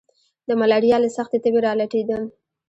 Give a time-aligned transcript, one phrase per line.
[0.47, 2.23] د ملاريا له سختې تبي را لټېدم.